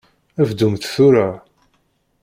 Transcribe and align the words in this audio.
Bdumt 0.47 0.83
tura! 0.93 1.29